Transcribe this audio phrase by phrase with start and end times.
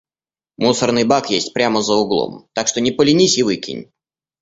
[0.57, 3.91] Мусорный бак есть прямо за углом, так что не поленись и выкинь.